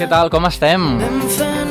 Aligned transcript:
Què 0.00 0.06
tal, 0.08 0.30
com 0.32 0.46
estem? 0.48 0.80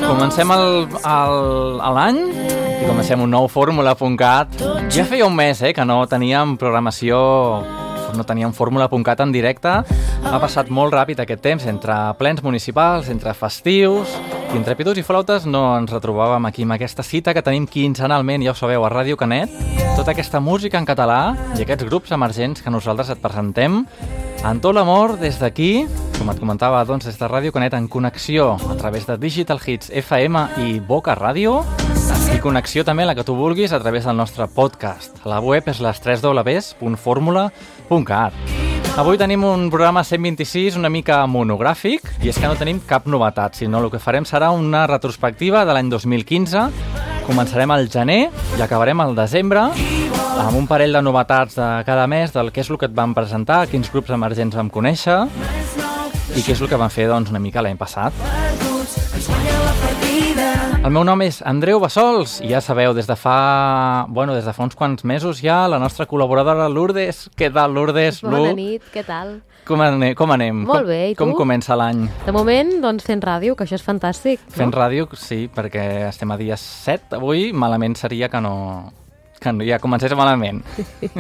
Comencem 0.03 0.51
l'any 0.53 2.19
i 2.29 2.83
comencem 2.85 3.23
un 3.25 3.31
nou 3.33 3.47
fórmula.cat. 3.49 4.53
Ja 4.93 5.05
feia 5.09 5.25
un 5.25 5.33
mes 5.33 5.63
eh, 5.65 5.71
que 5.73 5.81
no 5.81 6.03
teníem 6.05 6.53
programació 6.61 7.17
no 8.13 8.25
teníem 8.29 8.53
fórmula.cat 8.53 9.25
en 9.25 9.33
directe. 9.33 9.73
Ha 10.29 10.39
passat 10.45 10.69
molt 10.69 10.93
ràpid 10.93 11.23
aquest 11.23 11.41
temps 11.41 11.65
entre 11.73 11.97
plens 12.21 12.45
municipals, 12.45 13.09
entre 13.09 13.33
festius, 13.33 14.13
i 14.53 14.61
entre 14.61 14.77
pitos 14.77 15.01
i 15.01 15.05
flautes 15.05 15.49
no 15.49 15.63
ens 15.79 15.89
retrobàvem 15.89 16.45
aquí 16.49 16.69
amb 16.69 16.77
aquesta 16.77 17.01
cita 17.01 17.33
que 17.33 17.45
tenim 17.45 17.65
quinzenalment, 17.65 18.45
ja 18.45 18.53
ho 18.53 18.61
sabeu, 18.61 18.85
a 18.85 18.93
Ràdio 18.93 19.17
Canet. 19.17 19.57
Tota 19.97 20.13
aquesta 20.13 20.37
música 20.37 20.77
en 20.77 20.85
català 20.85 21.33
i 21.57 21.65
aquests 21.65 21.89
grups 21.89 22.13
emergents 22.13 22.61
que 22.61 22.77
nosaltres 22.77 23.09
et 23.09 23.25
presentem 23.25 23.87
en 24.45 24.61
tot 24.61 24.75
l'amor, 24.75 25.17
des 25.19 25.39
d'aquí, 25.39 25.87
com 26.17 26.29
et 26.31 26.39
comentava, 26.39 26.85
doncs, 26.87 27.05
des 27.09 27.17
de 27.19 27.27
Ràdio 27.27 27.51
Canet 27.51 27.73
en 27.75 27.87
connexió 27.91 28.53
a 28.55 28.75
través 28.79 29.05
de 29.07 29.17
Digital 29.19 29.59
Hits 29.65 29.89
FM 29.91 30.35
i 30.65 30.79
Boca 30.79 31.15
Ràdio 31.17 31.63
i 32.33 32.39
connexió 32.39 32.83
també 32.87 33.05
la 33.05 33.15
que 33.15 33.23
tu 33.27 33.35
vulguis 33.35 33.73
a 33.73 33.79
través 33.81 34.05
del 34.07 34.17
nostre 34.17 34.47
podcast. 34.47 35.25
La 35.25 35.39
web 35.43 35.63
és 35.67 35.79
les 35.83 36.01
3 36.01 36.21
www.formula.cat. 36.23 38.33
Avui 38.99 39.17
tenim 39.19 39.43
un 39.47 39.69
programa 39.71 40.03
126 40.03 40.75
una 40.79 40.89
mica 40.89 41.27
monogràfic 41.27 42.01
i 42.23 42.29
és 42.31 42.39
que 42.39 42.47
no 42.47 42.55
tenim 42.59 42.79
cap 42.87 43.07
novetat, 43.07 43.55
sinó 43.55 43.79
el 43.83 43.91
que 43.91 43.99
farem 43.99 44.25
serà 44.25 44.51
una 44.55 44.87
retrospectiva 44.87 45.65
de 45.65 45.73
l'any 45.75 45.89
2015 45.91 46.69
Començarem 47.29 47.69
al 47.69 47.85
gener 47.93 48.31
i 48.57 48.61
acabarem 48.65 48.97
al 49.03 49.11
desembre 49.13 49.67
amb 49.69 50.55
un 50.57 50.65
parell 50.65 50.95
de 50.97 51.01
novetats 51.05 51.59
de 51.59 51.67
cada 51.85 52.07
mes 52.09 52.33
del 52.33 52.49
què 52.49 52.63
és 52.63 52.71
el 52.73 52.79
que 52.81 52.87
et 52.89 52.95
van 52.97 53.13
presentar, 53.13 53.67
quins 53.69 53.91
grups 53.93 54.09
emergents 54.15 54.57
vam 54.57 54.71
conèixer 54.73 55.19
i 56.33 56.41
què 56.41 56.55
és 56.55 56.63
el 56.63 56.71
que 56.71 56.79
van 56.81 56.89
fer 56.89 57.05
doncs, 57.11 57.29
una 57.29 57.41
mica 57.43 57.61
l'any 57.61 57.77
passat. 57.77 58.17
El 60.79 60.89
meu 60.95 61.03
nom 61.05 61.21
és 61.21 61.41
Andreu 61.45 61.77
Bassols 61.83 62.39
i 62.41 62.49
ja 62.49 62.63
sabeu, 62.65 62.95
des 62.97 63.05
de 63.05 63.17
fa, 63.19 64.07
bueno, 64.09 64.33
des 64.33 64.49
de 64.49 64.55
fa 64.55 64.65
uns 64.65 64.79
quants 64.79 65.05
mesos 65.05 65.43
ja, 65.43 65.67
la 65.69 65.77
nostra 65.77 66.09
col·laboradora 66.09 66.65
Lourdes. 66.71 67.27
Què 67.37 67.51
tal, 67.53 67.77
Lourdes? 67.77 68.23
Bona 68.25 68.55
nit, 68.57 68.89
què 68.89 69.05
tal? 69.05 69.37
Com, 69.67 69.81
anem? 69.81 70.13
Com 70.17 70.31
anem? 70.33 70.63
Molt 70.69 70.87
bé, 70.89 71.01
i 71.11 71.15
tu? 71.15 71.23
Com 71.23 71.35
comença 71.37 71.77
l'any? 71.77 72.05
De 72.25 72.33
moment, 72.35 72.71
doncs, 72.83 73.05
fent 73.05 73.21
ràdio, 73.25 73.57
que 73.57 73.67
això 73.67 73.77
és 73.77 73.85
fantàstic. 73.85 74.41
Fent 74.53 74.71
no? 74.71 74.79
ràdio, 74.79 75.09
sí, 75.19 75.47
perquè 75.53 76.07
estem 76.09 76.31
a 76.31 76.39
dia 76.39 76.57
7 76.59 77.19
avui, 77.19 77.51
malament 77.53 77.97
seria 77.99 78.29
que 78.31 78.41
no, 78.41 78.55
que 79.39 79.53
ja 79.67 79.79
comencés 79.79 80.13
malament. 80.17 80.61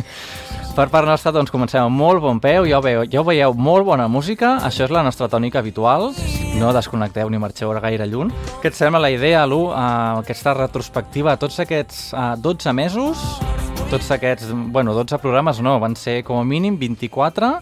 per 0.77 0.87
part 0.91 1.07
nostra, 1.07 1.31
doncs, 1.35 1.51
comencem 1.51 1.83
amb 1.83 1.95
molt 1.95 2.21
bon 2.23 2.39
peu, 2.43 2.67
ja 2.69 2.79
ho, 2.79 2.83
veieu, 2.83 3.05
ja 3.09 3.21
ho 3.21 3.27
veieu, 3.27 3.53
molt 3.55 3.87
bona 3.87 4.07
música, 4.11 4.57
això 4.65 4.85
és 4.85 4.93
la 4.93 5.03
nostra 5.03 5.29
tònica 5.31 5.59
habitual, 5.63 6.11
no 6.59 6.73
desconnecteu 6.75 7.29
ni 7.29 7.39
marxeu 7.41 7.73
gaire 7.79 8.07
lluny. 8.07 8.31
Què 8.61 8.71
et 8.71 8.77
sembla 8.77 9.01
la 9.01 9.11
idea, 9.13 9.45
Lu, 9.47 9.67
uh, 9.69 10.19
aquesta 10.19 10.53
retrospectiva, 10.57 11.37
tots 11.39 11.59
aquests 11.63 12.09
uh, 12.13 12.33
12 12.39 12.73
mesos, 12.75 13.23
tots 13.89 14.11
aquests, 14.13 14.51
bueno, 14.69 14.93
12 14.93 15.17
programes 15.17 15.61
no, 15.65 15.79
van 15.81 15.95
ser 15.97 16.21
com 16.27 16.37
a 16.37 16.45
mínim 16.45 16.77
24, 16.77 17.55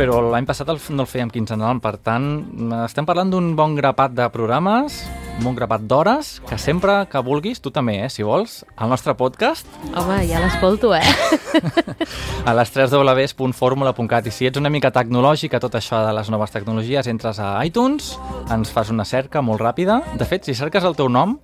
però 0.00 0.22
l'any 0.24 0.46
passat 0.48 0.70
el, 0.72 0.78
no 0.96 1.04
el 1.04 1.08
fèiem 1.10 1.28
quinzenal, 1.28 1.76
per 1.84 1.98
tant, 2.00 2.24
estem 2.86 3.04
parlant 3.04 3.28
d'un 3.34 3.50
bon 3.58 3.74
grapat 3.76 4.14
de 4.16 4.28
programes, 4.32 5.02
un 5.46 5.56
grapat 5.56 5.82
d'hores, 5.88 6.40
que 6.48 6.58
sempre 6.58 7.06
que 7.10 7.20
vulguis, 7.24 7.60
tu 7.60 7.70
també, 7.70 7.98
eh, 8.04 8.08
si 8.10 8.22
vols, 8.26 8.64
al 8.76 8.90
nostre 8.90 9.14
podcast. 9.14 9.66
Home, 9.94 10.18
ja 10.28 10.40
l'escolto, 10.42 10.94
eh? 10.94 11.02
a 12.48 12.54
les 12.54 12.72
3 12.74 12.90
www.formula.cat 12.92 14.26
i 14.26 14.34
si 14.34 14.48
ets 14.48 14.60
una 14.60 14.70
mica 14.72 14.90
tecnològica, 14.94 15.60
tot 15.62 15.76
això 15.78 16.02
de 16.06 16.12
les 16.16 16.30
noves 16.32 16.52
tecnologies, 16.52 17.08
entres 17.10 17.40
a 17.40 17.52
iTunes, 17.64 18.12
ens 18.50 18.72
fas 18.74 18.90
una 18.90 19.04
cerca 19.04 19.42
molt 19.42 19.62
ràpida. 19.62 20.00
De 20.18 20.28
fet, 20.28 20.44
si 20.44 20.54
cerques 20.58 20.84
el 20.84 20.96
teu 20.98 21.08
nom, 21.08 21.36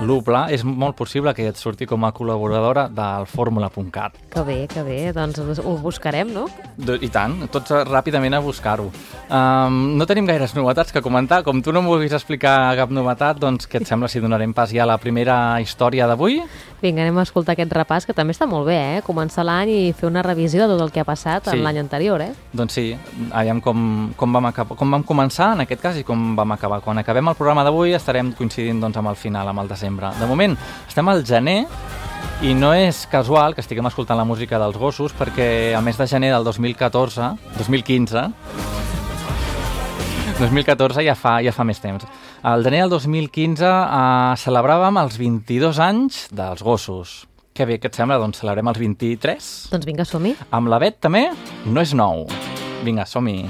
l'Upla, 0.00 0.46
és 0.54 0.64
molt 0.64 0.96
possible 0.96 1.34
que 1.36 1.48
et 1.50 1.60
surti 1.60 1.86
com 1.90 2.04
a 2.04 2.12
col·laboradora 2.16 2.88
del 2.92 3.26
fórmula.cat. 3.30 4.18
Que 4.32 4.46
bé, 4.46 4.58
que 4.70 4.86
bé, 4.86 4.98
doncs 5.16 5.60
ho 5.60 5.76
buscarem, 5.82 6.32
no? 6.32 6.46
I 6.78 7.10
tant, 7.12 7.40
tots 7.52 7.74
ràpidament 7.88 8.38
a 8.38 8.42
buscar-ho. 8.44 8.88
Um, 9.32 9.96
no 9.98 10.06
tenim 10.08 10.26
gaires 10.28 10.54
novetats 10.56 10.92
que 10.94 11.02
comentar, 11.04 11.42
com 11.46 11.60
tu 11.62 11.72
no 11.74 11.82
m'ho 11.82 11.96
vulguis 11.96 12.14
explicar 12.16 12.74
cap 12.78 12.92
novetat, 12.94 13.41
doncs 13.42 13.66
què 13.68 13.80
et 13.82 13.88
sembla 13.88 14.08
si 14.10 14.22
donarem 14.22 14.54
pas 14.54 14.70
ja 14.72 14.84
a 14.84 14.88
la 14.88 14.98
primera 15.02 15.36
història 15.62 16.06
d'avui? 16.10 16.38
Vinga, 16.82 17.04
anem 17.04 17.18
a 17.20 17.24
escoltar 17.26 17.54
aquest 17.56 17.74
repàs, 17.74 18.06
que 18.06 18.14
també 18.16 18.34
està 18.34 18.46
molt 18.50 18.66
bé, 18.66 18.78
eh? 18.96 19.02
Començar 19.06 19.44
l'any 19.46 19.70
i 19.70 19.80
fer 19.94 20.08
una 20.08 20.22
revisió 20.26 20.64
de 20.64 20.74
tot 20.74 20.82
el 20.86 20.92
que 20.94 21.02
ha 21.02 21.06
passat 21.06 21.46
sí. 21.46 21.56
en 21.56 21.62
l'any 21.66 21.78
anterior, 21.82 22.22
eh? 22.24 22.32
Doncs 22.54 22.78
sí, 22.78 22.86
aviam 23.30 23.60
com, 23.62 24.12
com, 24.18 24.34
vam 24.34 24.50
acabar, 24.50 24.78
com 24.78 24.96
vam 24.96 25.06
començar 25.06 25.52
en 25.56 25.66
aquest 25.66 25.82
cas 25.82 25.98
i 26.00 26.06
com 26.06 26.32
vam 26.38 26.56
acabar. 26.56 26.80
Quan 26.82 27.02
acabem 27.02 27.30
el 27.30 27.38
programa 27.38 27.66
d'avui 27.66 27.94
estarem 27.98 28.32
coincidint 28.38 28.82
doncs, 28.82 28.98
amb 28.98 29.12
el 29.12 29.18
final, 29.18 29.50
amb 29.50 29.62
el 29.62 29.70
desembre. 29.70 30.10
De 30.18 30.30
moment, 30.30 30.56
estem 30.88 31.12
al 31.12 31.24
gener 31.26 31.60
i 32.42 32.54
no 32.58 32.72
és 32.74 33.04
casual 33.10 33.54
que 33.54 33.62
estiguem 33.62 33.86
escoltant 33.86 34.18
la 34.18 34.26
música 34.26 34.58
dels 34.58 34.78
gossos 34.78 35.14
perquè 35.14 35.74
a 35.78 35.82
mes 35.84 35.98
de 35.98 36.06
gener 36.10 36.32
del 36.34 36.44
2014, 36.46 37.30
2015, 37.58 38.26
2014 40.42 41.04
ja 41.06 41.14
fa, 41.14 41.38
ja 41.44 41.54
fa 41.54 41.66
més 41.66 41.78
temps. 41.82 42.06
El 42.42 42.64
gener 42.66 42.80
del 42.82 42.90
2015 42.90 43.62
eh, 43.62 44.32
celebràvem 44.42 44.96
els 44.98 45.18
22 45.20 45.78
anys 45.84 46.16
dels 46.34 46.64
gossos. 46.66 47.12
Que 47.54 47.68
bé, 47.68 47.76
què 47.78 47.86
et 47.86 47.98
sembla? 47.98 48.16
Doncs 48.18 48.42
celebrem 48.42 48.66
els 48.72 48.80
23. 48.82 49.50
Doncs 49.70 49.86
vinga, 49.86 50.08
som-hi. 50.08 50.34
Amb 50.50 50.72
la 50.72 50.80
Bet 50.82 50.98
també 51.06 51.28
no 51.68 51.86
és 51.86 51.94
nou. 51.94 52.26
Vinga, 52.82 53.06
som-hi. 53.06 53.44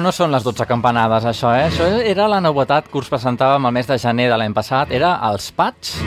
No, 0.00 0.12
són 0.14 0.32
les 0.32 0.44
12 0.46 0.64
campanades, 0.68 1.26
això, 1.28 1.50
eh? 1.56 1.66
Això 1.68 1.88
era 2.08 2.28
la 2.30 2.40
novetat 2.40 2.88
que 2.88 2.98
us 3.00 3.10
presentàvem 3.12 3.68
el 3.68 3.74
mes 3.76 3.90
de 3.90 3.98
gener 3.98 4.28
de 4.30 4.38
l'any 4.40 4.54
passat. 4.56 4.94
Era 4.94 5.16
els 5.28 5.50
Patch 5.52 5.98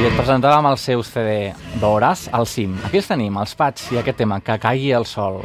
i 0.00 0.06
et 0.06 0.14
presentàvem 0.18 0.70
el 0.70 0.78
seu 0.80 1.02
CD. 1.02 1.50
Veuràs 1.82 2.28
al 2.32 2.46
cim. 2.46 2.78
Aquí 2.86 3.02
els 3.02 3.10
tenim, 3.10 3.40
els 3.40 3.56
Patch 3.58 3.92
i 3.94 4.00
aquest 4.00 4.22
tema, 4.22 4.40
Que 4.40 4.58
caigui 4.58 4.92
el 4.92 5.04
sol. 5.08 5.42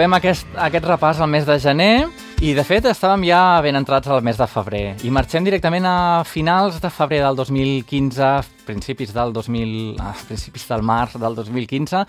Acabem 0.00 0.16
aquest, 0.16 0.46
aquest 0.56 0.86
repàs 0.88 1.18
al 1.20 1.28
mes 1.28 1.44
de 1.44 1.58
gener 1.60 2.06
i, 2.40 2.54
de 2.56 2.62
fet, 2.64 2.86
estàvem 2.88 3.26
ja 3.28 3.60
ben 3.60 3.76
entrats 3.76 4.08
al 4.08 4.22
mes 4.24 4.38
de 4.40 4.46
febrer 4.48 4.94
i 5.04 5.10
marxem 5.12 5.44
directament 5.44 5.84
a 5.84 6.22
finals 6.24 6.78
de 6.80 6.88
febrer 6.88 7.18
del 7.20 7.36
2015, 7.36 8.30
principis 8.64 9.12
del 9.12 9.34
2000, 9.36 10.00
a 10.00 10.14
principis 10.24 10.64
del 10.70 10.86
març 10.88 11.18
del 11.20 11.36
2015 11.36 12.00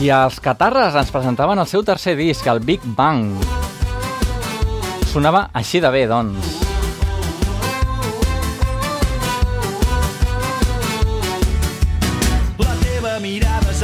i 0.00 0.08
els 0.16 0.40
Catarres 0.40 0.96
ens 0.96 1.12
presentaven 1.12 1.60
el 1.60 1.68
seu 1.68 1.84
tercer 1.84 2.16
disc, 2.16 2.48
el 2.48 2.64
Big 2.64 2.80
Bang. 2.96 3.36
Sonava 5.12 5.50
així 5.52 5.84
de 5.84 5.92
bé, 5.92 6.06
doncs. 6.08 6.62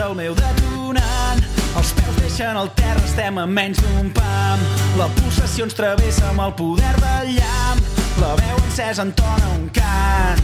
El 0.00 0.16
meu 0.16 0.32
detonant 0.34 1.44
els 1.78 1.92
peus 1.94 2.16
deixen 2.18 2.56
el 2.58 2.68
terra, 2.74 3.09
estem 3.20 3.38
a 3.38 3.46
menys 3.46 3.76
d'un 3.84 4.08
pam. 4.16 4.60
La 4.96 5.06
pulsació 5.12 5.66
ens 5.66 5.74
travessa 5.76 6.30
amb 6.30 6.40
el 6.40 6.54
poder 6.56 6.92
del 7.02 7.34
llamp. 7.36 7.82
La 8.16 8.30
veu 8.38 8.56
encesa 8.64 9.04
entona 9.04 9.50
un 9.58 9.66
cant 9.76 10.40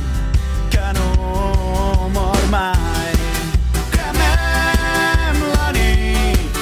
que 0.74 0.84
no 0.98 2.10
mor 2.12 2.42
mai. 2.52 3.16
Cremem 3.94 5.40
la 5.54 5.72
nit, 5.78 6.60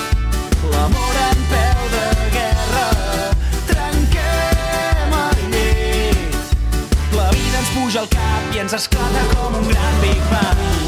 l'amor 0.71 1.19
en 1.25 1.45
peu 1.51 1.83
de 1.97 2.07
guerra. 2.37 2.87
Trenquem 3.73 5.19
el 5.25 5.45
llit, 5.51 6.57
la 7.19 7.29
vida 7.35 7.59
ens 7.65 7.75
puja 7.75 8.07
al 8.07 8.11
cap 8.15 8.55
i 8.55 8.63
ens 8.63 8.79
esclata 8.79 9.29
com 9.35 9.63
un 9.65 9.71
gran 9.75 10.03
Big 10.07 10.27
Bang. 10.31 10.84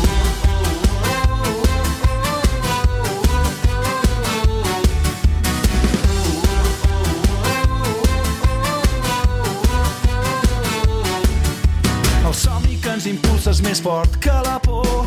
És 13.07 13.61
més 13.63 13.79
fort 13.79 14.17
que 14.19 14.35
la 14.43 14.57
por. 14.59 15.07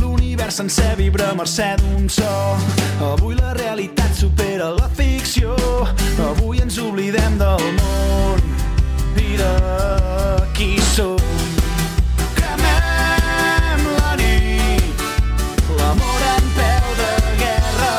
L'univers 0.00 0.58
sencer 0.60 0.92
vibra 0.98 1.30
mercè 1.38 1.72
d'un 1.80 2.08
so. 2.12 2.28
Avui 3.06 3.34
la 3.38 3.54
realitat 3.56 4.12
supera 4.14 4.68
la 4.76 4.88
ficció. 4.98 5.56
Avui 6.28 6.60
ens 6.60 6.76
oblidem 6.78 7.38
del 7.40 7.64
món 7.78 8.44
i 9.16 9.38
de 9.40 9.52
qui 10.58 10.76
som. 10.92 11.16
La 15.80 15.90
en 16.36 16.48
de 17.00 17.12
guerra. 17.40 17.92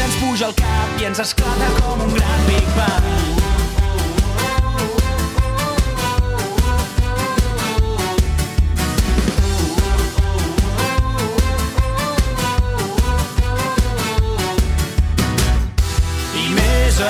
Ens 0.00 0.16
puja 0.22 0.46
al 0.48 0.54
cap 0.56 1.00
i 1.02 1.10
ens 1.10 1.20
esclata 1.20 1.68
com 1.82 2.00
un 2.06 2.14
gran 2.16 2.46
Big 2.48 2.76
Bang. 2.78 3.19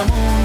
amor. 0.01 0.40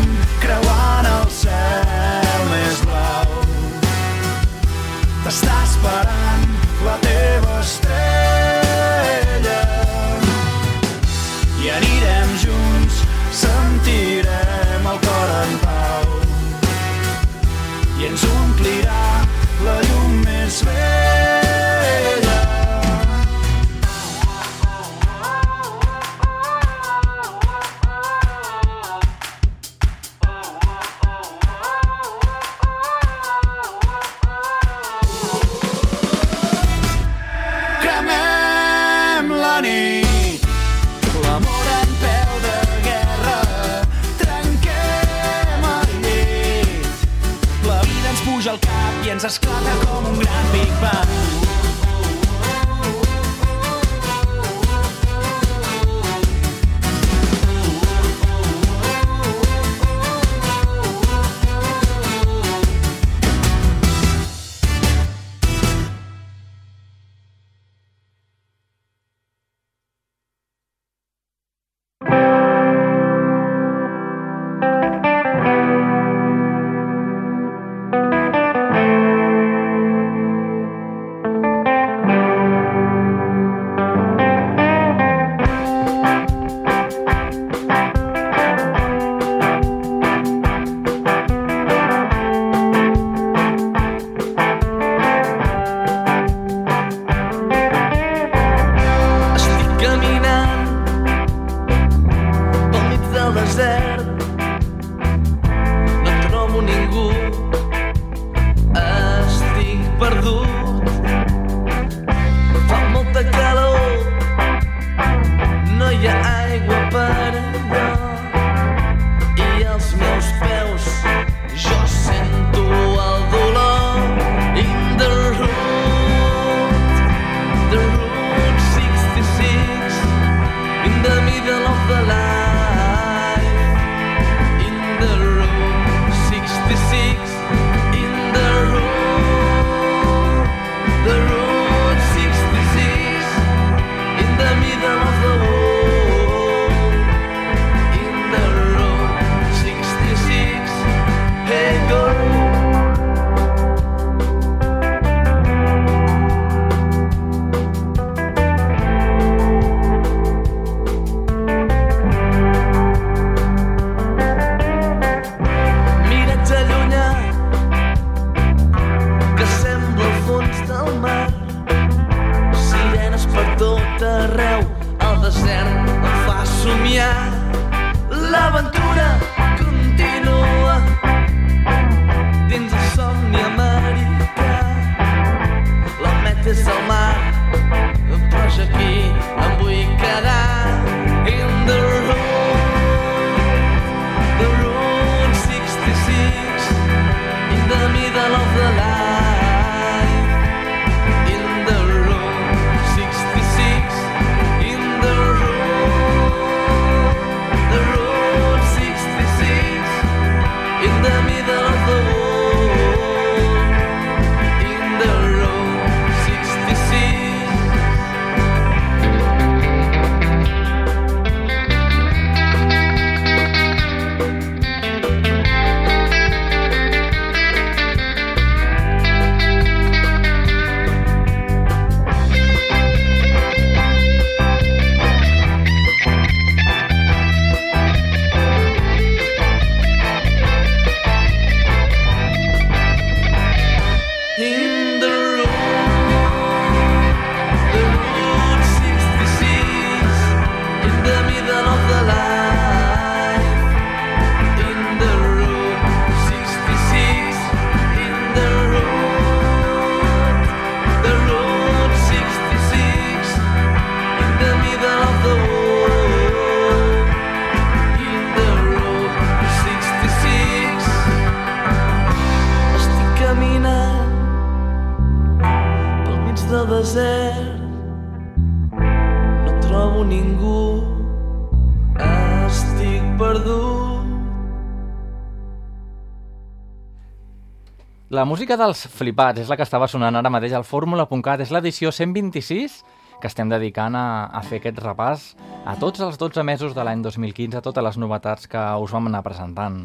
la 288.26 288.30
música 288.32 288.56
dels 288.58 288.80
flipats 288.90 289.38
és 289.44 289.50
la 289.52 289.54
que 289.54 289.62
estava 289.62 289.86
sonant 289.86 290.16
ara 290.18 290.32
mateix 290.34 290.56
al 290.58 290.64
fórmula.cat, 290.66 291.44
és 291.46 291.52
l'edició 291.54 291.92
126 291.94 292.80
que 293.22 293.30
estem 293.30 293.52
dedicant 293.52 293.94
a, 293.94 294.32
a 294.34 294.42
fer 294.42 294.58
aquest 294.58 294.80
repàs 294.82 295.28
a 295.70 295.76
tots 295.78 296.02
els 296.02 296.18
12 296.18 296.42
mesos 296.42 296.74
de 296.74 296.82
l'any 296.82 297.04
2015, 297.06 297.60
a 297.60 297.62
totes 297.62 297.86
les 297.86 298.00
novetats 298.02 298.50
que 298.50 298.64
us 298.82 298.96
vam 298.98 299.12
anar 299.12 299.22
presentant. 299.22 299.78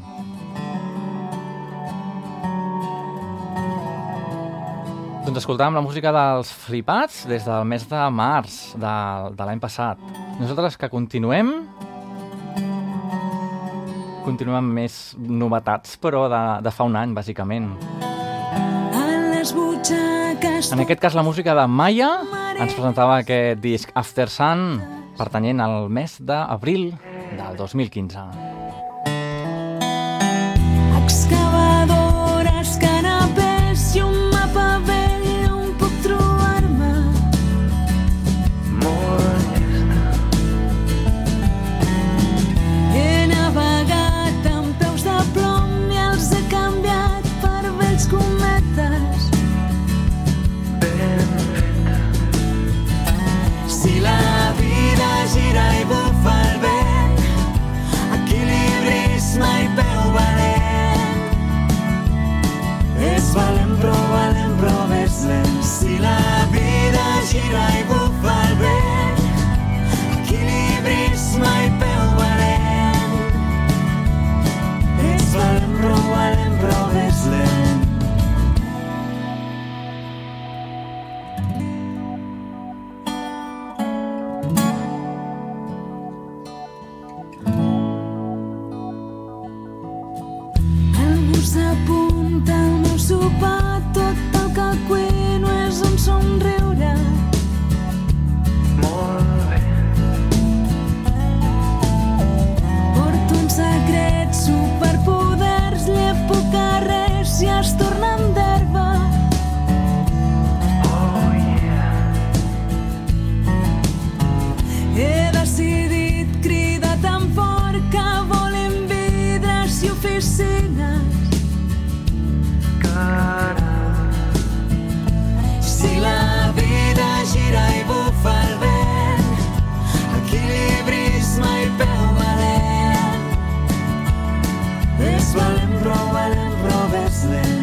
Doncs 5.26 5.42
escoltàvem 5.42 5.76
la 5.76 5.84
música 5.84 6.08
dels 6.16 6.56
flipats 6.64 7.26
des 7.28 7.44
del 7.44 7.68
mes 7.68 7.84
de 7.92 8.08
març 8.08 8.60
de, 8.72 8.96
de 9.36 9.50
l'any 9.50 9.60
passat. 9.60 10.00
Nosaltres 10.40 10.80
que 10.80 10.88
continuem... 10.88 11.58
Continuem 14.24 14.62
amb 14.62 14.78
més 14.80 15.02
novetats, 15.20 16.00
però 16.00 16.30
de, 16.32 16.44
de 16.64 16.72
fa 16.72 16.88
un 16.88 16.96
any, 16.96 17.12
bàsicament. 17.12 17.74
En 20.60 20.78
aquest 20.84 21.00
cas, 21.00 21.14
la 21.16 21.22
música 21.24 21.54
de 21.56 21.64
Maya 21.66 22.10
ens 22.60 22.74
presentava 22.76 23.16
aquest 23.22 23.62
disc 23.64 23.90
After 23.96 24.28
Sun, 24.28 24.76
pertanyent 25.16 25.64
al 25.64 25.88
mes 25.88 26.18
d'abril 26.20 26.90
del 27.40 27.56
2015. 27.56 28.49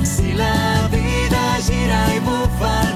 Si 0.03 0.33
la 0.33 0.87
vida 0.91 1.57
gira 1.61 2.15
y 2.15 2.19
bufa 2.19 2.87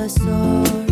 all 0.00 0.04
I 0.04 0.08
saw. 0.08 0.89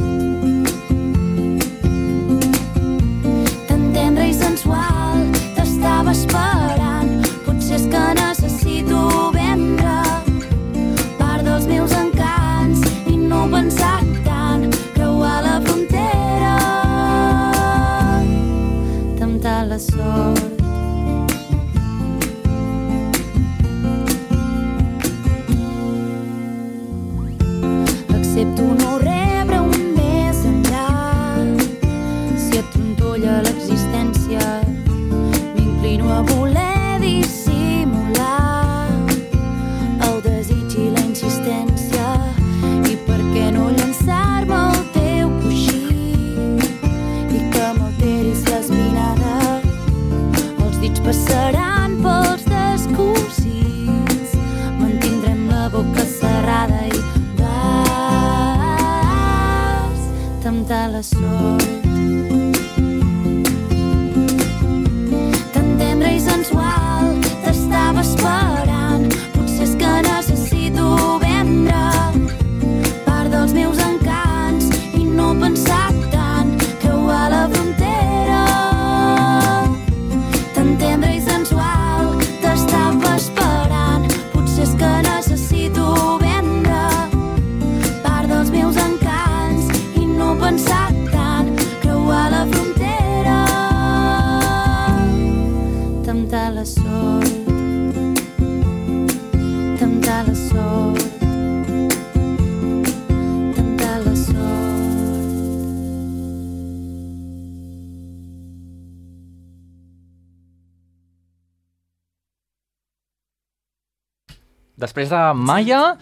Després 114.79 115.11
de 115.11 115.21
Maya, 115.35 115.97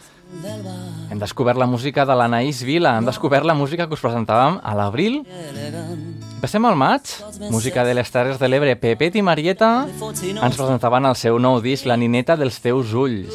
hem 1.09 1.21
descobert 1.21 1.57
la 1.57 1.65
música 1.65 2.05
de 2.05 2.13
l'Anaïs 2.13 2.61
Vila, 2.67 2.97
hem 2.99 3.07
descobert 3.09 3.47
la 3.49 3.55
música 3.57 3.87
que 3.89 3.97
us 3.97 4.03
presentàvem 4.05 4.59
a 4.61 4.75
l'abril. 4.77 5.23
Passem 6.43 6.67
al 6.69 6.77
maig, 6.77 7.09
música 7.49 7.87
de 7.89 7.95
les 7.97 8.13
Terres 8.13 8.37
de 8.37 8.51
l'Ebre. 8.51 8.75
Pepet 8.77 9.17
i 9.17 9.23
Marieta 9.25 9.71
ens 9.87 10.59
presentaven 10.59 11.09
el 11.09 11.17
seu 11.17 11.41
nou 11.41 11.63
disc, 11.65 11.89
La 11.89 11.97
nineta 11.97 12.37
dels 12.37 12.61
teus 12.61 12.93
ulls. 12.93 13.33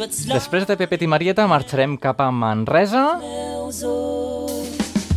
Després 0.00 0.64
de 0.64 0.78
Pepet 0.80 1.04
i 1.04 1.10
Marieta 1.10 1.44
marxarem 1.50 1.98
cap 2.00 2.24
a 2.24 2.30
Manresa 2.32 3.04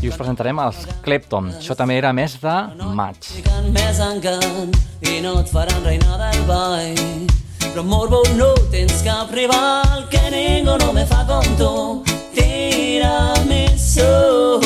i 0.03 0.11
us 0.11 0.19
presentarem 0.19 0.59
els 0.67 0.83
Clepton. 1.07 1.53
Això 1.55 1.79
també 1.79 1.95
era 1.97 2.11
més 2.11 2.35
de 2.43 2.59
maig. 2.91 3.31
Més 3.71 4.03
i 5.07 5.19
no 5.23 5.39
et 5.39 5.55
faran 5.55 5.83
reina 5.87 6.19
del 6.27 6.43
ball. 6.51 7.46
Però 7.77 7.85
morbo 7.85 8.23
no 8.33 8.55
tens 8.71 9.03
cap 9.05 9.29
rival 9.29 10.07
que 10.09 10.31
ningú 10.33 10.79
no 10.81 10.93
me 10.93 11.03
fa 11.05 11.19
com 11.29 11.45
tu. 11.59 11.69
Tira-me 12.33 13.77
so, 13.77 14.57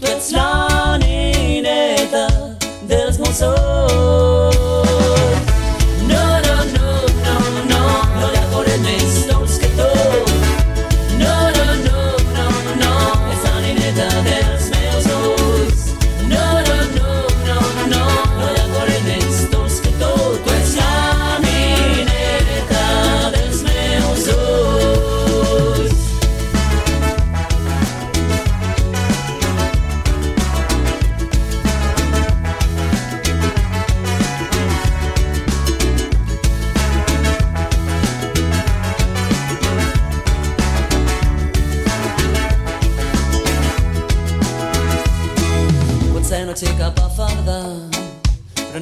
tu 0.00 0.08
ets 0.08 0.30
la 0.32 0.96
nineta 0.96 2.24
dels 2.88 3.20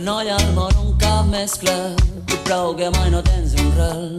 però 0.05 0.17
no 0.17 0.23
hi 0.23 0.29
ha 0.29 0.37
al 0.37 0.53
món 0.53 0.73
un 0.83 0.93
cap 0.99 1.25
més 1.33 1.55
clar. 1.61 1.95
Tu 2.29 2.37
prou 2.45 2.75
que 2.77 2.91
mai 2.91 3.11
no 3.11 3.23
tens 3.23 3.55
un 3.61 3.71
rel. 3.77 4.19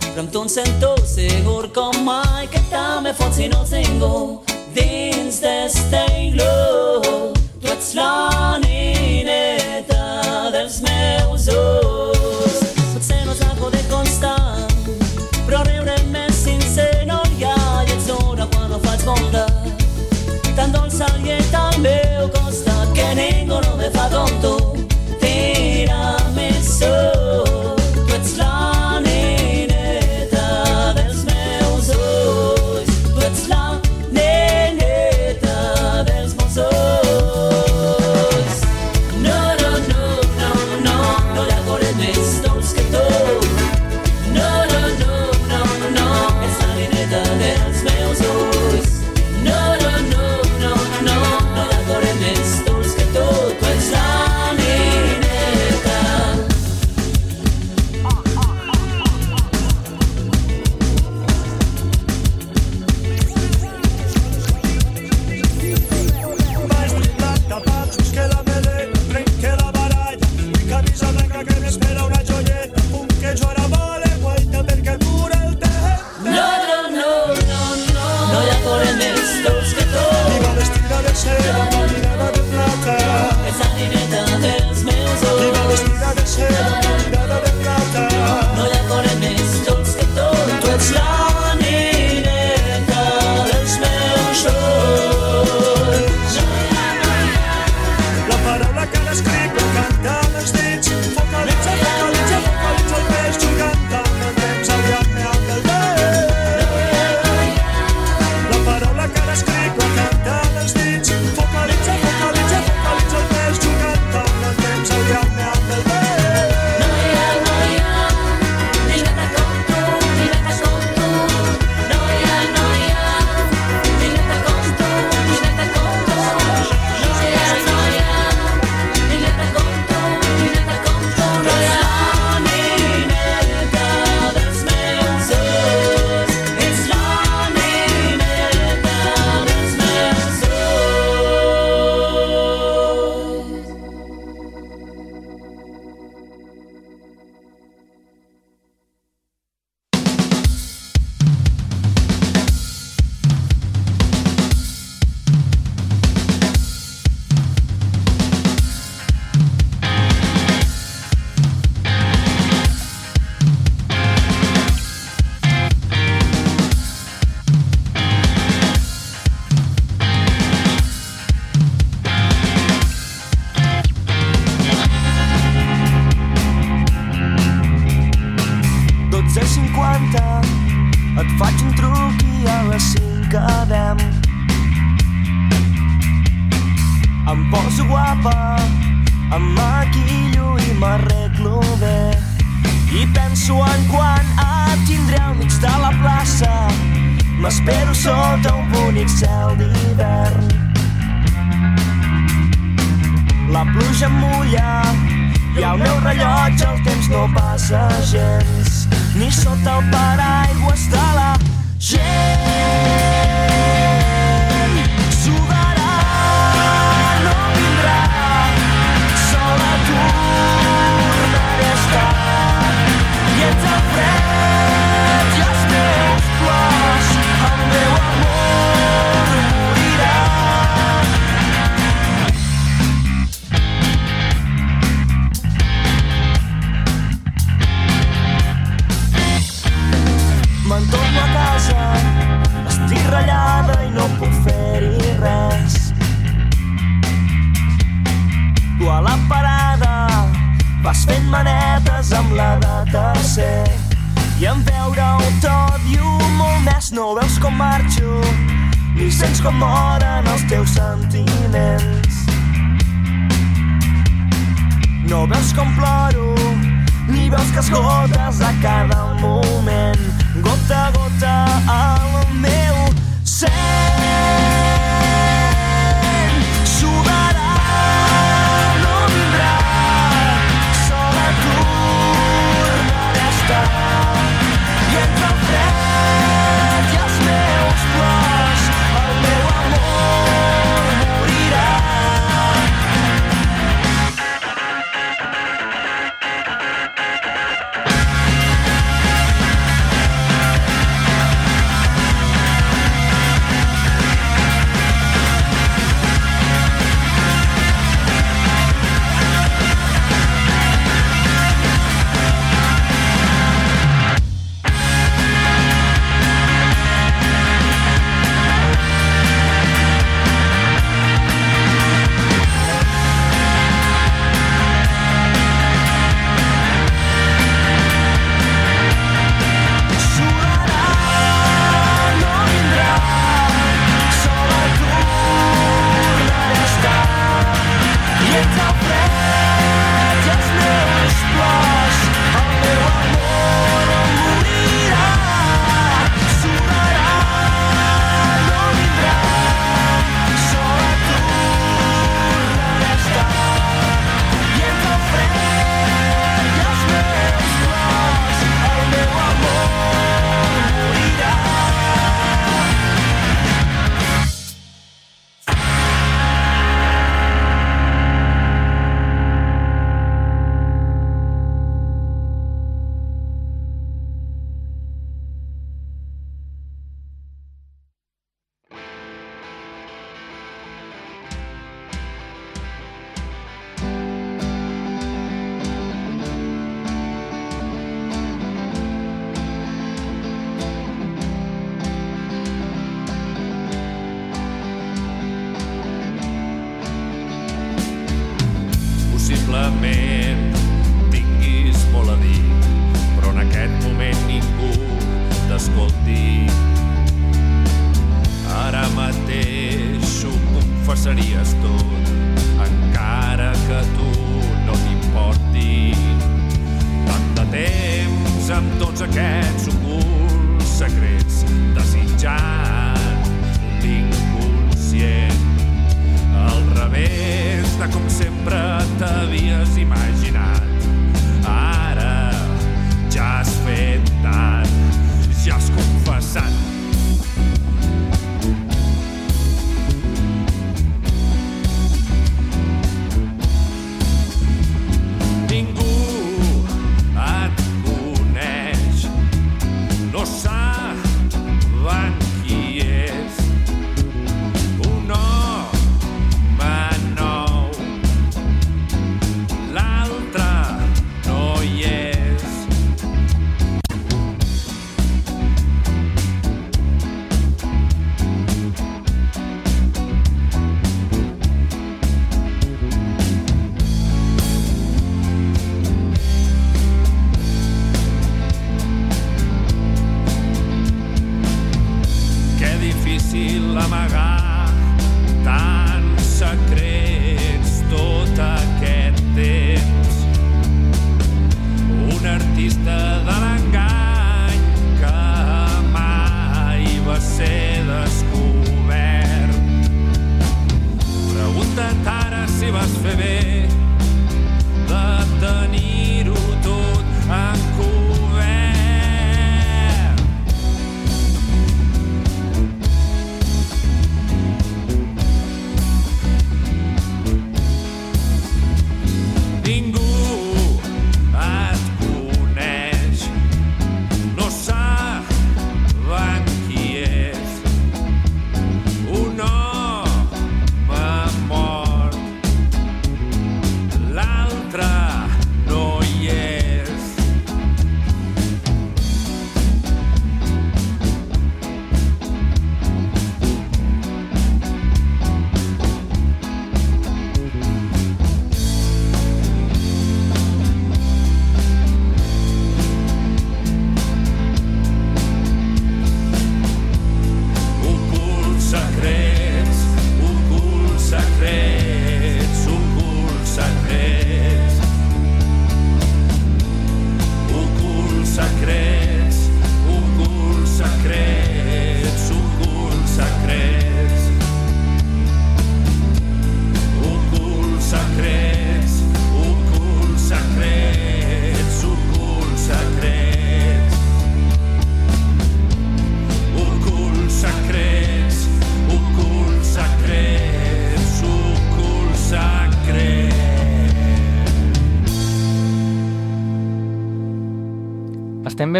Però 0.00 0.22
amb 0.22 0.32
tu 0.32 0.42
em 0.42 0.48
sento 0.48 0.94
segur 1.04 1.68
com 1.76 2.04
mai 2.04 2.48
que 2.48 2.60
també 2.70 3.12
fots 3.12 3.36
si 3.36 3.48
no 3.52 3.60
ningú 3.70 4.40
dins 4.74 5.40
d'este 5.44 6.04
iglú. 6.24 7.34
Tu 7.60 7.68
ets 7.68 7.94
la 7.94 8.58
nineta 8.64 10.50
dels 10.56 10.80
meus 10.80 11.19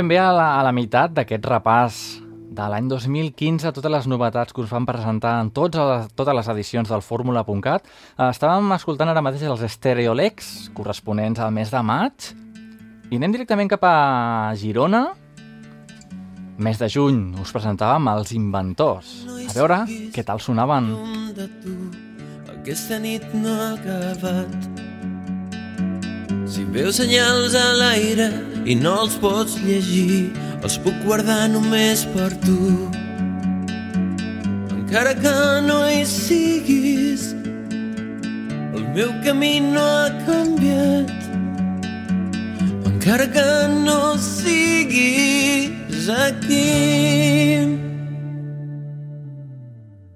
ben 0.00 0.08
bé 0.08 0.16
a 0.16 0.32
la, 0.32 0.46
a 0.56 0.62
la 0.64 0.72
meitat 0.72 1.12
d'aquest 1.12 1.44
repàs 1.44 1.96
de 2.56 2.66
l'any 2.72 2.86
2015, 2.88 3.68
totes 3.76 3.92
les 3.92 4.06
novetats 4.08 4.54
que 4.56 4.62
us 4.62 4.70
van 4.72 4.86
presentar 4.88 5.34
en 5.42 5.50
tots 5.52 5.76
les, 5.76 6.06
totes 6.16 6.36
les 6.38 6.48
edicions 6.54 6.88
del 6.88 7.04
Fórmula.cat. 7.04 7.84
Eh, 8.16 8.30
Estàvem 8.30 8.72
escoltant 8.78 9.12
ara 9.12 9.20
mateix 9.20 9.44
els 9.44 9.66
Stereolex, 9.74 10.70
corresponents 10.76 11.42
al 11.44 11.52
mes 11.52 11.68
de 11.68 11.82
maig, 11.84 12.30
i 13.10 13.20
anem 13.20 13.36
directament 13.36 13.68
cap 13.68 13.84
a 13.84 13.94
Girona. 14.56 15.04
Mes 16.60 16.80
de 16.80 16.88
juny 16.88 17.34
us 17.42 17.52
presentàvem 17.52 18.08
els 18.14 18.32
Inventors. 18.36 19.12
A 19.50 19.52
veure 19.52 19.82
què 20.14 20.24
tal 20.24 20.40
sonaven. 20.40 20.94
aquesta 22.56 22.98
nit 23.04 23.28
no 23.36 23.52
ha 23.52 23.74
acabat 23.76 24.89
si 26.50 26.64
veus 26.74 26.96
senyals 27.00 27.54
a 27.58 27.66
l'aire 27.80 28.28
i 28.64 28.74
no 28.78 28.94
els 29.04 29.16
pots 29.22 29.58
llegir 29.64 30.30
els 30.60 30.76
puc 30.84 30.96
guardar 31.04 31.48
només 31.52 32.04
per 32.14 32.30
tu. 32.44 32.60
Encara 34.76 35.14
que 35.14 35.36
no 35.66 35.78
hi 35.88 36.02
siguis 36.08 37.30
el 38.74 38.82
meu 38.94 39.10
camí 39.24 39.54
no 39.60 39.80
ha 39.82 40.10
canviat. 40.26 41.10
Encara 42.90 43.26
que 43.36 43.48
no 43.86 44.00
siguis 44.18 46.08
aquí 46.26 46.68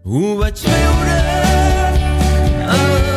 ho 0.04 0.36
vaig 0.40 0.58
veure. 0.68 1.18
Amb 2.76 3.13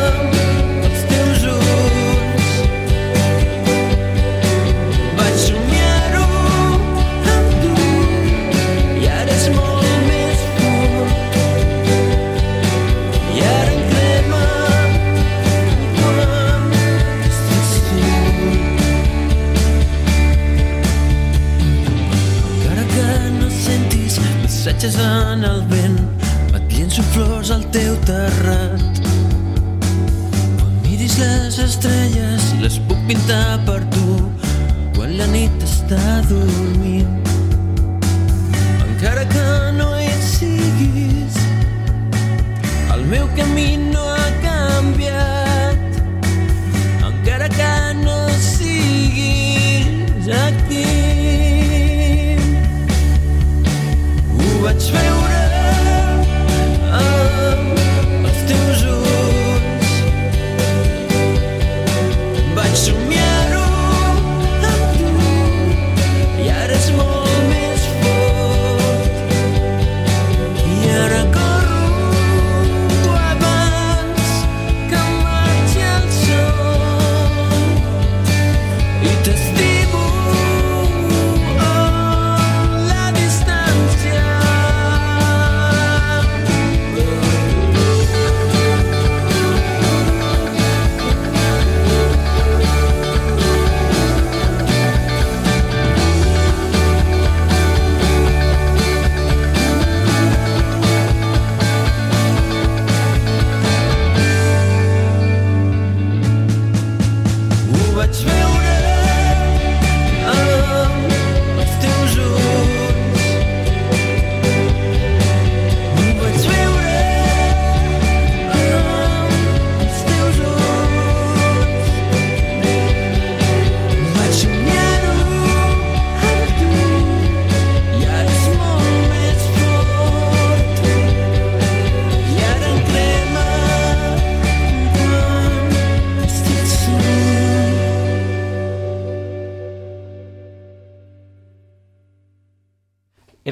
les 33.28 33.77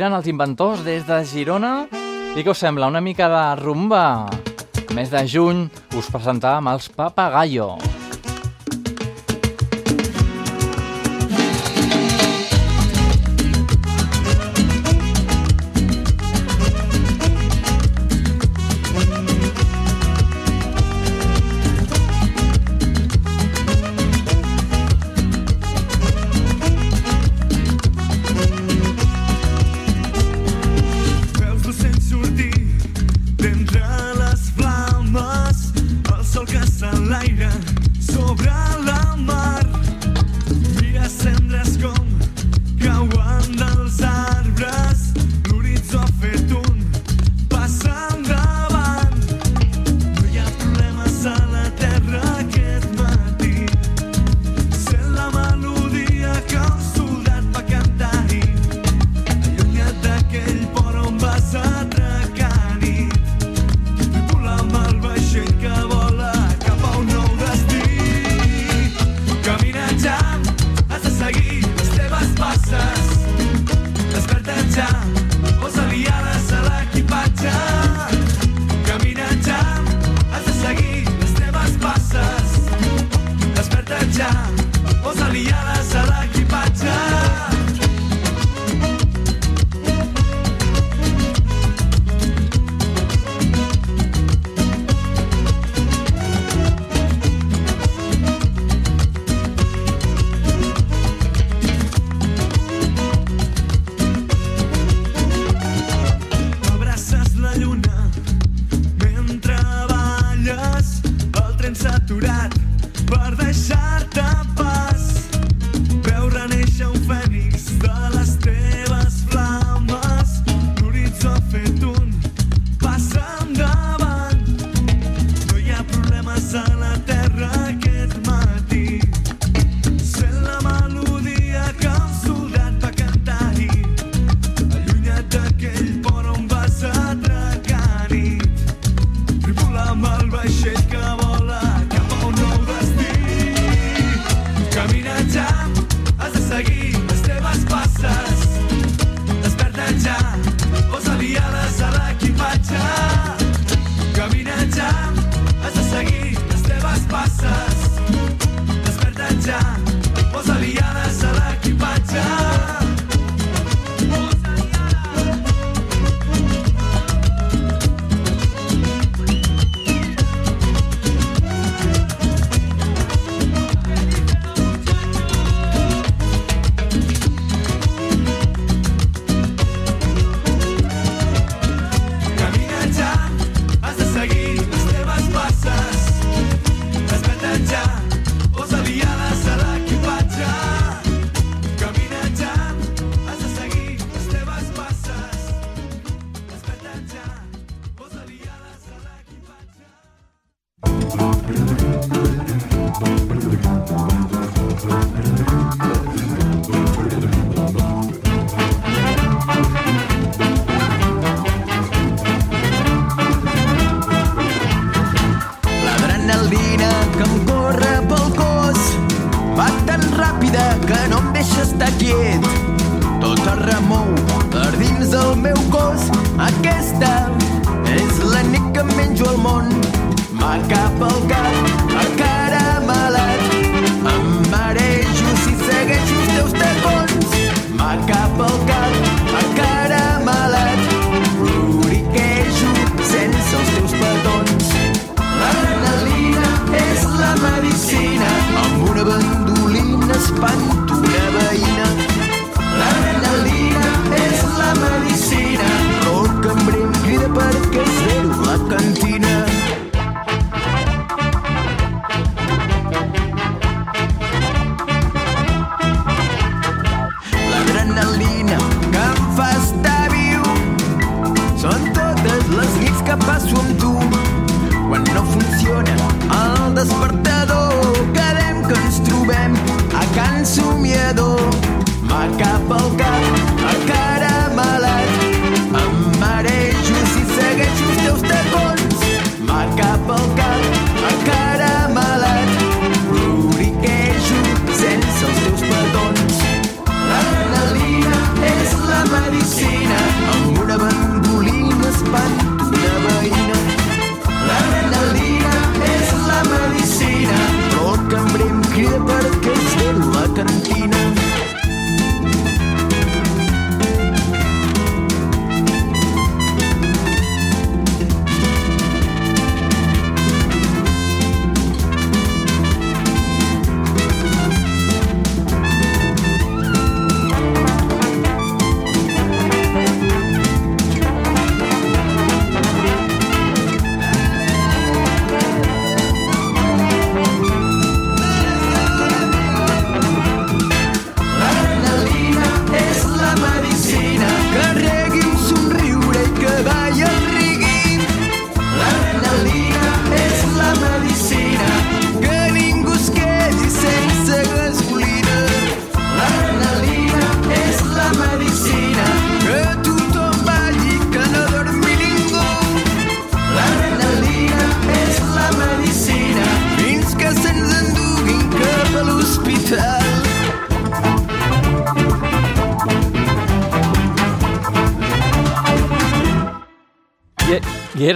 Eren 0.07 0.21
els 0.21 0.29
inventors 0.31 0.85
des 0.87 1.03
de 1.03 1.17
Girona. 1.27 1.73
I 2.39 2.45
què 2.47 2.53
us 2.53 2.61
sembla? 2.63 2.87
Una 2.87 3.03
mica 3.03 3.27
de 3.27 3.43
rumba? 3.59 4.05
mes 4.95 5.11
de 5.11 5.27
juny 5.27 5.67
us 5.99 6.15
presentàvem 6.15 6.71
els 6.71 6.87
Papagayo. 6.95 7.73
Veus 7.75 7.96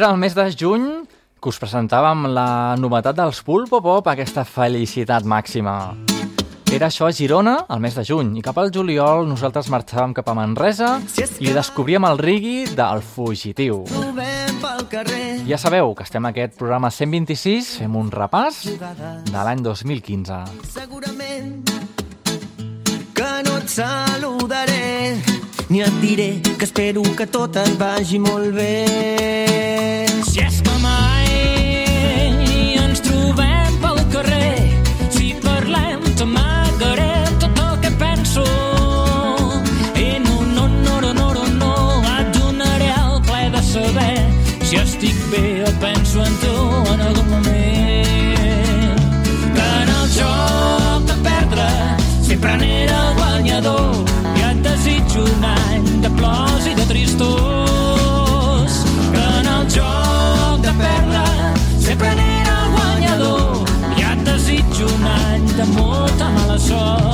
Era 0.01 0.13
el 0.13 0.17
mes 0.17 0.33
de 0.33 0.47
juny 0.57 0.85
que 1.45 1.51
us 1.51 1.59
presentàvem 1.61 2.23
la 2.33 2.73
novetat 2.81 3.19
dels 3.19 3.43
Pulpo 3.45 3.83
Pop, 3.85 4.07
aquesta 4.09 4.47
felicitat 4.49 5.27
màxima. 5.29 5.75
Era 6.73 6.89
això 6.89 7.05
a 7.05 7.13
Girona 7.13 7.59
el 7.69 7.83
mes 7.85 7.99
de 7.99 8.07
juny 8.09 8.31
i 8.41 8.45
cap 8.47 8.57
al 8.63 8.73
juliol 8.73 9.29
nosaltres 9.29 9.69
marxàvem 9.69 10.15
cap 10.17 10.31
a 10.33 10.37
Manresa 10.39 10.95
i 11.45 11.53
descobríem 11.53 12.09
el 12.09 12.17
rigui 12.17 12.65
del 12.79 13.05
fugitiu. 13.05 13.83
Ja 15.45 15.61
sabeu 15.61 15.93
que 15.93 16.09
estem 16.09 16.25
a 16.25 16.33
aquest 16.33 16.57
programa 16.57 16.89
126, 16.89 17.75
fem 17.83 18.01
un 18.01 18.09
repàs 18.09 18.63
de 18.73 19.37
l'any 19.37 19.61
2015. 19.69 20.41
Segurament 20.79 21.61
que 23.13 23.35
no 23.45 23.61
et 23.61 23.69
saludaré 23.69 24.90
ni 25.71 25.81
et 25.81 26.01
diré 26.01 26.41
que 26.59 26.65
espero 26.65 27.03
que 27.17 27.27
tot 27.27 27.57
et 27.57 27.77
vagi 27.79 28.19
molt 28.19 28.53
bé. 28.55 28.85
Si 30.27 30.43
és 30.43 30.61
que 30.67 30.75
mai 30.83 32.75
ens 32.83 33.01
trobem 33.07 33.80
sun. 66.71 67.10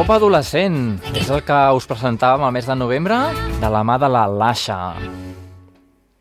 Pop 0.00 0.14
adolescent 0.14 0.94
és 1.12 1.26
el 1.28 1.42
que 1.44 1.56
us 1.76 1.84
presentàvem 1.84 2.46
al 2.46 2.54
mes 2.56 2.64
de 2.64 2.72
novembre 2.72 3.18
de 3.60 3.68
la 3.68 3.82
mà 3.84 3.98
de 4.00 4.08
la 4.08 4.22
Lasha. 4.32 4.94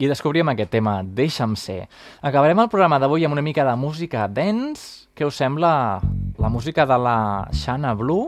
I 0.04 0.10
descobríem 0.10 0.52
aquest 0.52 0.74
tema, 0.74 0.98
Deixa'm 1.00 1.54
ser. 1.56 1.86
Acabarem 2.20 2.60
el 2.60 2.68
programa 2.68 3.00
d'avui 3.00 3.24
amb 3.24 3.38
una 3.38 3.46
mica 3.46 3.64
de 3.64 3.78
música 3.80 4.26
dance. 4.28 5.08
Què 5.16 5.24
us 5.24 5.40
sembla 5.40 5.72
la 6.36 6.50
música 6.52 6.84
de 6.84 6.98
la 7.00 7.48
Shana 7.56 7.94
Blue? 7.96 8.28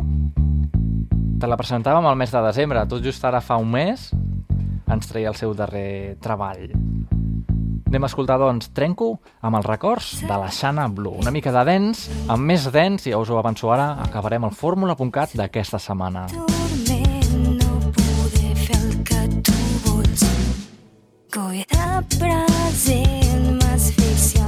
Te 1.42 1.52
la 1.52 1.60
presentàvem 1.60 2.08
al 2.08 2.16
mes 2.16 2.32
de 2.32 2.46
desembre, 2.48 2.88
tot 2.88 3.04
just 3.04 3.28
ara 3.28 3.44
fa 3.44 3.60
un 3.60 3.76
mes 3.76 4.08
ens 4.88 5.12
treia 5.12 5.36
el 5.36 5.36
seu 5.36 5.52
darrer 5.52 6.16
treball. 6.24 6.70
Anem 7.92 8.06
a 8.06 8.08
escoltar, 8.08 8.38
doncs, 8.40 8.70
Trenco 8.72 9.18
amb 9.44 9.58
els 9.60 9.66
records 9.68 10.22
de 10.24 10.32
la 10.32 10.48
Xana 10.48 10.86
Blue. 10.88 11.18
Una 11.20 11.34
mica 11.36 11.52
de 11.52 11.66
dents, 11.68 12.06
amb 12.32 12.48
més 12.48 12.64
dents, 12.72 13.04
ja 13.04 13.20
us 13.20 13.28
ho 13.28 13.36
avanço 13.36 13.68
ara, 13.76 13.90
acabarem 14.00 14.48
el 14.48 14.56
fórmula.cat 14.56 15.36
d'aquesta 15.36 15.76
setmana. 15.76 16.24
Dorment, 16.32 17.60
no 17.60 17.92
poder 17.98 18.56
fer 18.62 18.80
el 18.80 18.96
que 19.04 19.28
tu 19.44 19.58
vols. 19.84 20.24
Cuida 21.36 22.00
present, 22.16 23.60
m'asfixia 23.60 24.48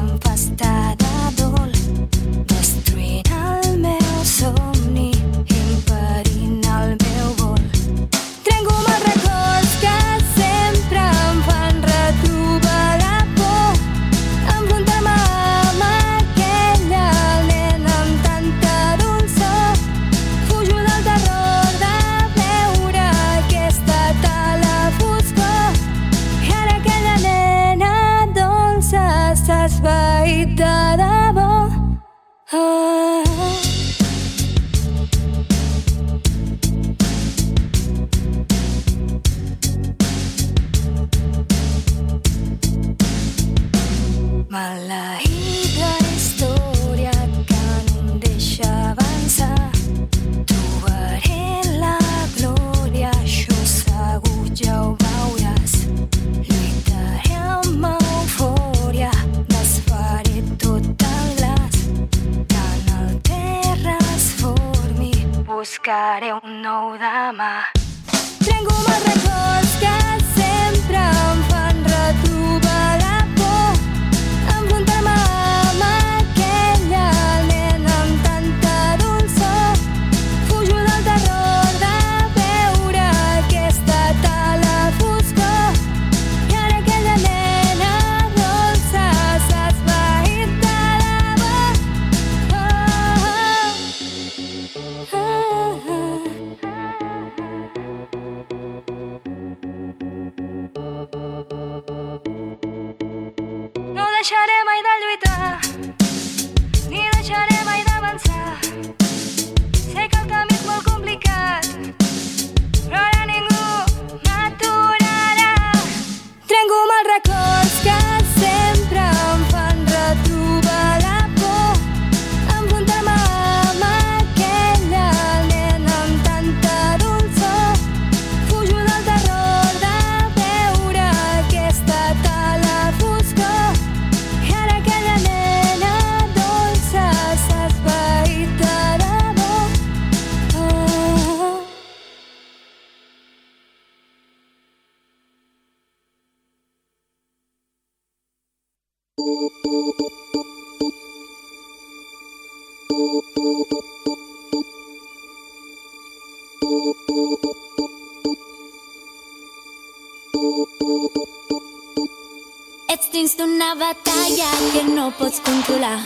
D'una 163.44 163.76
batalla 163.76 164.50
que 164.72 164.82
no 164.88 165.10
pots 165.20 165.42
controlar. 165.44 165.98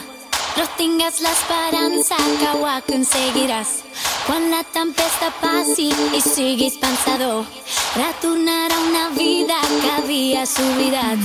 Però 0.55 0.63
tingues 0.77 1.19
l'esperança 1.21 2.17
que 2.39 2.47
ho 2.57 2.63
aconseguiràs. 2.65 3.73
Quan 4.25 4.47
la 4.49 4.63
tempesta 4.77 5.29
passi 5.41 5.85
i 6.17 6.21
siguis 6.25 6.79
pensador, 6.81 7.45
retornarà 7.99 8.79
una 8.87 9.03
vida 9.19 9.59
que 9.67 9.91
havies 9.99 10.55
oblidat. 10.63 11.21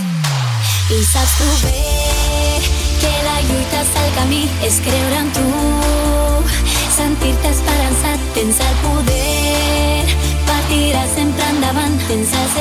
I 0.99 1.01
saps 1.15 1.33
tu 1.39 1.49
bé 1.65 1.81
que 3.01 3.15
la 3.31 3.39
lluita 3.49 3.81
és 3.81 3.97
el 4.03 4.13
camí, 4.19 4.43
és 4.69 4.81
creure 4.85 5.23
en 5.23 5.33
tu, 5.39 5.49
sentir-te 6.99 7.57
esperançat, 7.57 8.29
el 8.69 8.79
poder, 8.85 10.05
partiràs 10.53 11.17
sempre 11.17 11.53
endavant, 11.57 12.01
tens 12.11 12.37
el 12.45 12.55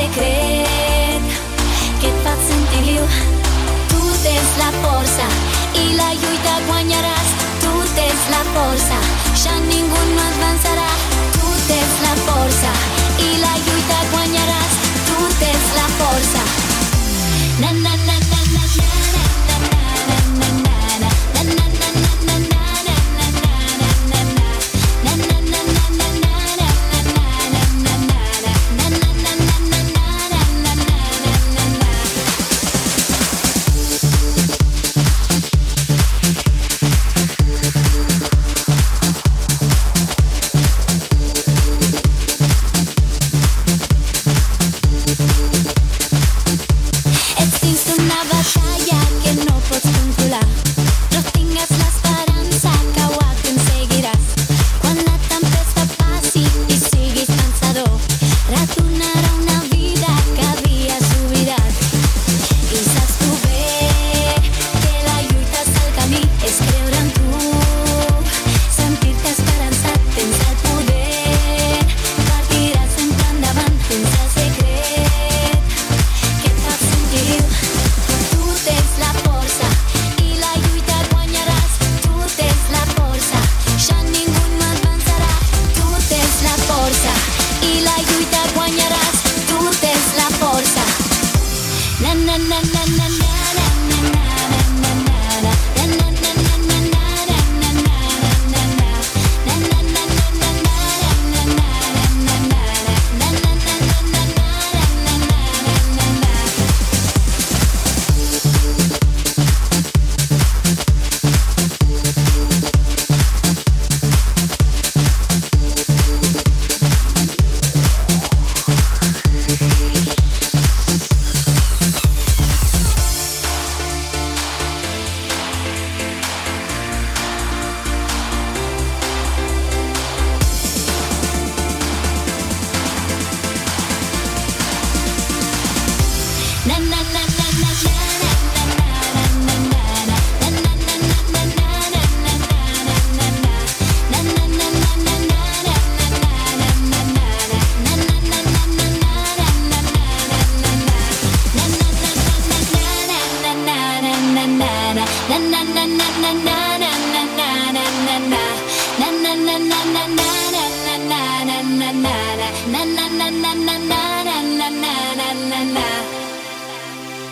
la 4.61 4.71
força 4.83 5.27
i 5.73 5.85
la 5.97 6.09
lluita 6.21 6.55
guanyaràs. 6.67 7.29
Tu 7.63 7.71
tens 7.97 8.21
la 8.33 8.41
força, 8.53 8.97
ja 9.43 9.55
ningú 9.69 10.01
no 10.15 10.27
vencerà. 10.41 10.89
Tu 11.37 11.53
tens 11.69 11.95
la 12.05 12.13
força 12.27 12.73
i 13.27 13.29
la 13.43 13.53
lluita 13.65 13.99
guanyaràs. 14.13 14.77
Tu 15.07 15.17
tens 15.41 15.67
la 15.79 15.87
força. 15.97 16.43
Na, 17.63 17.71
na, 17.85 17.90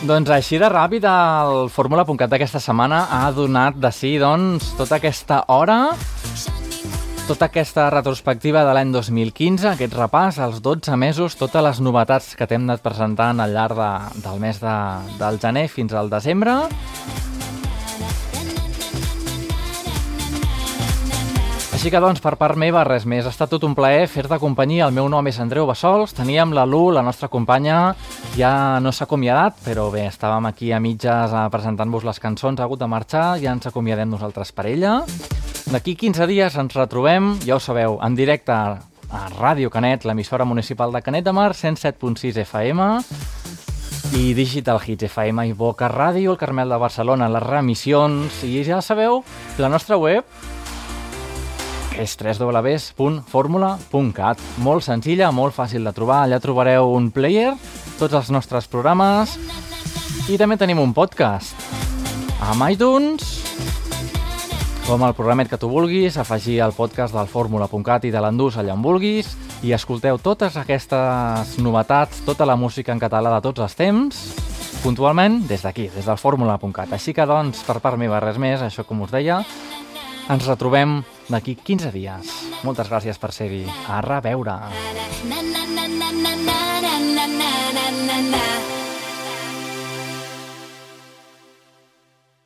Doncs 0.10 0.32
així 0.34 0.58
de 0.58 0.66
ràpid 0.74 1.04
el 1.06 1.68
Fórmula.cat 1.70 2.32
d'aquesta 2.32 2.58
setmana 2.64 3.04
ha 3.14 3.28
donat 3.30 3.76
de 3.78 3.92
sí, 3.94 4.16
doncs, 4.18 4.72
tota 4.74 4.98
aquesta 4.98 5.44
hora, 5.54 5.92
tota 7.28 7.46
aquesta 7.46 7.86
retrospectiva 7.94 8.64
de 8.66 8.74
l'any 8.74 8.90
2015, 8.96 9.68
aquest 9.76 9.94
repàs, 9.94 10.40
els 10.42 10.64
12 10.66 10.98
mesos, 10.98 11.38
totes 11.38 11.62
les 11.62 11.82
novetats 11.86 12.32
que 12.34 12.50
t'hem 12.50 12.66
anat 12.66 12.82
presentant 12.82 13.38
al 13.38 13.54
llarg 13.54 13.78
de, 13.78 13.92
del 14.26 14.42
mes 14.42 14.58
de, 14.64 14.78
del 15.22 15.38
gener 15.46 15.68
fins 15.70 15.94
al 15.94 16.10
desembre. 16.10 16.58
Així 21.80 21.94
que, 21.94 22.00
doncs, 22.04 22.20
per 22.20 22.34
part 22.36 22.60
meva, 22.60 22.82
res 22.84 23.06
més. 23.08 23.24
Ha 23.24 23.32
estat 23.32 23.54
tot 23.54 23.64
un 23.64 23.72
plaer 23.72 24.10
fer-te 24.12 24.36
companyia. 24.36 24.90
El 24.90 24.98
meu 24.98 25.06
nom 25.08 25.30
és 25.32 25.38
Andreu 25.40 25.64
Bassols. 25.64 26.12
Teníem 26.12 26.52
la 26.52 26.66
Lu, 26.68 26.90
la 26.92 27.00
nostra 27.08 27.30
companya, 27.32 27.94
ja 28.36 28.50
no 28.84 28.92
s'ha 28.92 29.06
acomiadat, 29.08 29.62
però 29.64 29.86
bé, 29.94 30.04
estàvem 30.10 30.50
aquí 30.50 30.74
a 30.76 30.82
mitges 30.84 31.32
eh, 31.32 31.46
presentant-vos 31.54 32.04
les 32.04 32.20
cançons, 32.20 32.60
ha 32.60 32.68
hagut 32.68 32.84
de 32.84 32.92
marxar, 32.92 33.24
ja 33.40 33.56
ens 33.56 33.72
acomiadem 33.72 34.12
nosaltres 34.12 34.52
per 34.52 34.68
ella. 34.74 34.98
D'aquí 35.72 35.96
15 35.96 36.28
dies 36.28 36.60
ens 36.60 36.76
retrobem, 36.76 37.38
ja 37.48 37.56
ho 37.56 37.64
sabeu, 37.64 37.96
en 38.04 38.20
directe 38.20 38.52
a 38.52 39.24
Ràdio 39.40 39.72
Canet, 39.72 40.04
l'emissora 40.04 40.44
municipal 40.44 40.92
de 40.92 41.00
Canet 41.00 41.32
de 41.32 41.38
Mar, 41.40 41.54
107.6 41.56 42.44
FM, 42.44 42.92
i 44.20 44.34
Digital 44.36 44.84
Hits 44.84 45.08
FM 45.14 45.48
i 45.48 45.56
Boca 45.56 45.88
Ràdio, 45.88 46.36
el 46.36 46.44
Carmel 46.44 46.76
de 46.76 46.84
Barcelona, 46.84 47.32
les 47.32 47.48
remissions, 47.48 48.44
i 48.44 48.66
ja 48.68 48.84
sabeu, 48.84 49.24
la 49.64 49.72
nostra 49.72 49.96
web, 49.96 50.28
és 51.98 52.14
www.formula.cat. 52.20 54.38
Molt 54.62 54.84
senzilla, 54.86 55.32
molt 55.32 55.56
fàcil 55.56 55.84
de 55.88 55.94
trobar. 55.96 56.24
Allà 56.26 56.40
trobareu 56.44 56.92
un 56.94 57.10
player, 57.16 57.56
tots 58.00 58.14
els 58.14 58.30
nostres 58.30 58.68
programes 58.70 59.38
i 60.30 60.38
també 60.38 60.58
tenim 60.62 60.80
un 60.80 60.94
podcast. 60.94 61.56
Amb 62.46 62.70
iTunes, 62.70 63.24
com 64.86 65.04
el 65.06 65.14
programet 65.14 65.50
que 65.50 65.58
tu 65.58 65.70
vulguis, 65.70 66.18
afegir 66.18 66.62
el 66.66 66.74
podcast 66.78 67.14
del 67.14 67.28
fórmula.cat 67.30 68.06
i 68.06 68.12
de 68.14 68.20
l'Endús 68.22 68.58
allà 68.58 68.74
on 68.74 68.82
vulguis 68.86 69.28
i 69.66 69.74
escolteu 69.76 70.18
totes 70.24 70.56
aquestes 70.58 71.58
novetats, 71.60 72.22
tota 72.26 72.46
la 72.48 72.56
música 72.56 72.94
en 72.96 73.02
català 73.02 73.34
de 73.36 73.42
tots 73.44 73.60
els 73.66 73.76
temps, 73.76 74.22
puntualment 74.84 75.42
des 75.50 75.62
d'aquí, 75.66 75.90
des 75.94 76.08
del 76.08 76.18
fórmula.cat. 76.18 76.94
Així 76.96 77.14
que, 77.14 77.26
doncs, 77.28 77.64
per 77.68 77.80
part 77.84 78.00
meva 78.00 78.22
res 78.24 78.40
més, 78.40 78.64
això 78.64 78.86
com 78.88 79.02
us 79.04 79.12
deia, 79.12 79.42
ens 80.30 80.46
retrobem 80.46 81.00
d'aquí 81.34 81.56
15 81.58 81.90
dies. 81.96 82.34
Moltes 82.62 82.92
gràcies 82.92 83.18
per 83.18 83.32
ser-hi. 83.34 83.64
A 83.90 83.98
reveure! 84.06 84.58
Na, 85.26 85.42
na, 85.42 85.66
na, 85.66 85.88
na, 85.90 86.12
na, 86.12 86.36
na, 86.46 86.60
na, 86.86 86.98
na, 87.10 87.26
na, 87.74 87.90
na, 88.06 88.20
na. 88.30 88.79